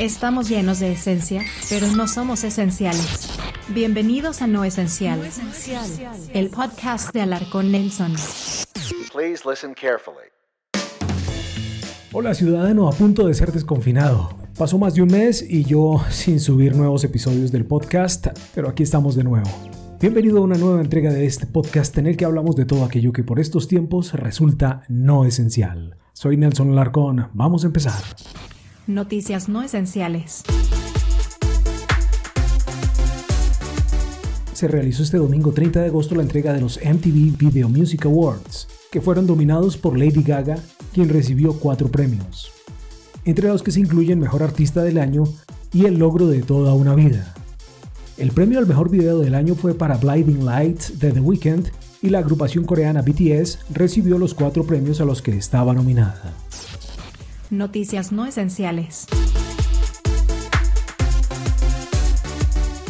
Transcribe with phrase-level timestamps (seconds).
[0.00, 3.28] Estamos llenos de esencia, pero no somos esenciales.
[3.68, 5.20] Bienvenidos a No Esencial,
[6.32, 8.14] el podcast de Alarcón Nelson.
[9.12, 10.30] Please listen carefully.
[12.14, 14.30] Hola ciudadano, a punto de ser desconfinado.
[14.56, 18.84] Pasó más de un mes y yo sin subir nuevos episodios del podcast, pero aquí
[18.84, 19.50] estamos de nuevo.
[20.00, 23.12] Bienvenido a una nueva entrega de este podcast en el que hablamos de todo aquello
[23.12, 25.98] que por estos tiempos resulta no esencial.
[26.14, 28.02] Soy Nelson Alarcón, vamos a empezar.
[28.94, 30.42] Noticias no esenciales.
[34.52, 38.66] Se realizó este domingo 30 de agosto la entrega de los MTV Video Music Awards,
[38.90, 40.58] que fueron dominados por Lady Gaga,
[40.92, 42.50] quien recibió cuatro premios,
[43.24, 45.22] entre los que se incluyen Mejor Artista del Año
[45.72, 47.32] y El Logro de Toda una Vida.
[48.18, 51.68] El premio al mejor video del año fue para Blinding Lights de The Weeknd
[52.02, 56.34] y la agrupación coreana BTS recibió los cuatro premios a los que estaba nominada.
[57.50, 59.06] Noticias no esenciales.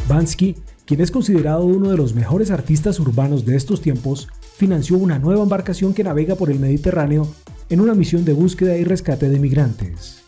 [0.06, 5.18] Bansky, quien es considerado uno de los mejores artistas urbanos de estos tiempos, financió una
[5.18, 7.26] nueva embarcación que navega por el Mediterráneo
[7.70, 10.22] en una misión de búsqueda y rescate de migrantes.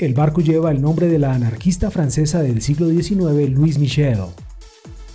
[0.00, 4.18] El barco lleva el nombre de la anarquista francesa del siglo XIX Louise Michel.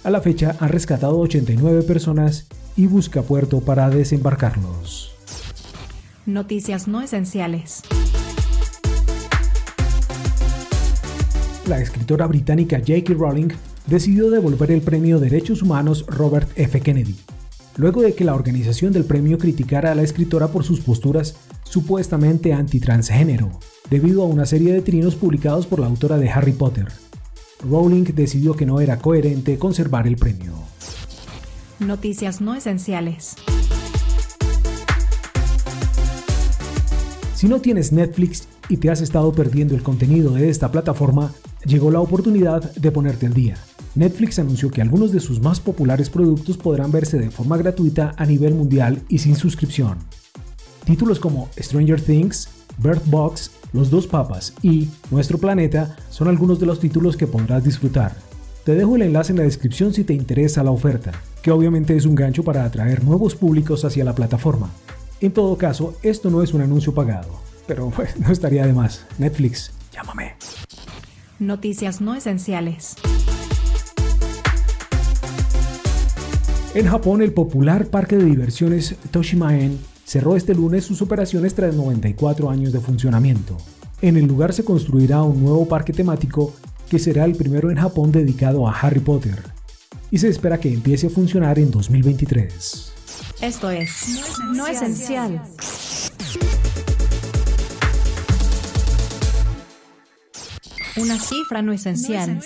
[0.06, 2.48] A la fecha han rescatado 89 personas
[2.78, 5.12] y busca puerto para desembarcarlos.
[6.26, 7.84] Noticias no esenciales.
[11.70, 13.14] La escritora británica J.K.
[13.14, 13.50] Rowling
[13.86, 16.82] decidió devolver el premio Derechos Humanos Robert F.
[16.82, 17.16] Kennedy,
[17.78, 22.54] luego de que la organización del premio criticara a la escritora por sus posturas supuestamente
[22.54, 23.52] antitransgénero,
[23.90, 26.88] debido a una serie de trinos publicados por la autora de Harry Potter.
[27.64, 30.54] Rowling decidió que no era coherente conservar el premio.
[31.80, 33.36] Noticias no esenciales.
[37.36, 41.32] Si no tienes Netflix y te has estado perdiendo el contenido de esta plataforma,
[41.66, 43.58] llegó la oportunidad de ponerte al día.
[43.96, 48.26] Netflix anunció que algunos de sus más populares productos podrán verse de forma gratuita a
[48.26, 49.98] nivel mundial y sin suscripción.
[50.86, 56.66] Títulos como Stranger Things, Bird Box, Los Dos Papas y Nuestro Planeta son algunos de
[56.66, 58.16] los títulos que podrás disfrutar.
[58.64, 61.12] Te dejo el enlace en la descripción si te interesa la oferta,
[61.42, 64.70] que obviamente es un gancho para atraer nuevos públicos hacia la plataforma.
[65.22, 67.30] En todo caso, esto no es un anuncio pagado,
[67.68, 69.06] pero pues, no estaría de más.
[69.18, 70.36] Netflix, llámame.
[71.40, 72.96] Noticias no esenciales.
[76.76, 82.50] En Japón, el popular parque de diversiones Toshimaen cerró este lunes sus operaciones tras 94
[82.50, 83.56] años de funcionamiento.
[84.02, 86.54] En el lugar se construirá un nuevo parque temático
[86.90, 89.42] que será el primero en Japón dedicado a Harry Potter,
[90.12, 92.92] y se espera que empiece a funcionar en 2023.
[93.42, 94.20] Esto es
[94.52, 95.42] No Esencial.
[101.02, 102.40] Una cifra no esencial.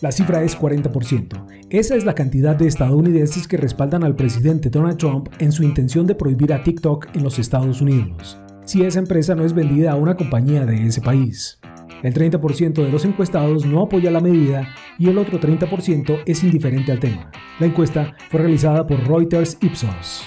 [0.00, 1.46] La cifra es 40%.
[1.70, 6.06] Esa es la cantidad de estadounidenses que respaldan al presidente Donald Trump en su intención
[6.06, 9.96] de prohibir a TikTok en los Estados Unidos, si esa empresa no es vendida a
[9.96, 11.58] una compañía de ese país.
[12.04, 14.68] El 30% de los encuestados no apoya la medida
[14.98, 17.30] y el otro 30% es indiferente al tema.
[17.58, 20.22] La encuesta fue realizada por Reuters Ipsos.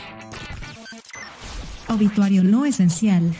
[1.90, 3.32] Obituario no esencial.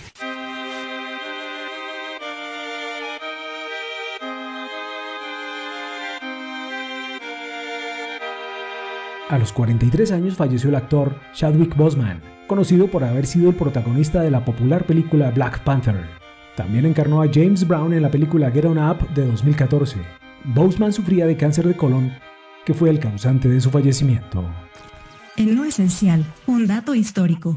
[9.30, 14.22] A los 43 años falleció el actor Chadwick Boseman, conocido por haber sido el protagonista
[14.22, 16.06] de la popular película Black Panther.
[16.56, 19.98] También encarnó a James Brown en la película Get On Up de 2014.
[20.46, 22.14] Boseman sufría de cáncer de colon,
[22.66, 24.46] que fue el causante de su fallecimiento.
[25.38, 27.54] En lo esencial, un dato histórico.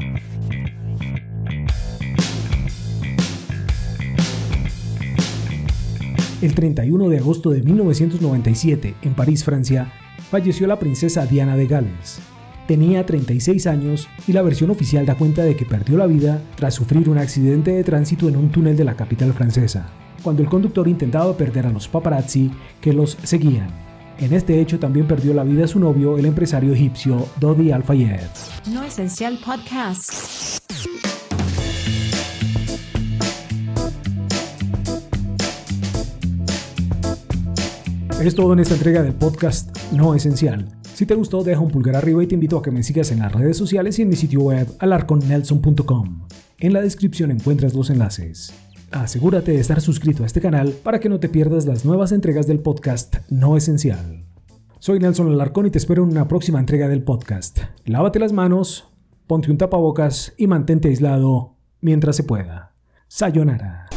[6.42, 9.90] El 31 de agosto de 1997, en París, Francia,
[10.30, 12.20] falleció la princesa Diana de Gales.
[12.68, 16.74] Tenía 36 años y la versión oficial da cuenta de que perdió la vida tras
[16.74, 19.88] sufrir un accidente de tránsito en un túnel de la capital francesa,
[20.22, 22.50] cuando el conductor intentaba perder a los paparazzi
[22.82, 23.89] que los seguían.
[24.20, 28.20] En este hecho también perdió la vida su novio, el empresario egipcio Dodi Al-Fayed.
[28.70, 30.60] No Esencial Podcast.
[38.20, 40.68] Es todo en esta entrega del podcast No Esencial.
[40.92, 43.20] Si te gustó, deja un pulgar arriba y te invito a que me sigas en
[43.20, 46.26] las redes sociales y en mi sitio web alarconnelson.com.
[46.58, 48.52] En la descripción encuentras los enlaces.
[48.92, 52.48] Asegúrate de estar suscrito a este canal para que no te pierdas las nuevas entregas
[52.48, 54.24] del podcast No Esencial.
[54.80, 57.60] Soy Nelson Alarcón y te espero en una próxima entrega del podcast.
[57.84, 58.88] Lávate las manos,
[59.28, 62.72] ponte un tapabocas y mantente aislado mientras se pueda.
[63.06, 63.89] Sayonara.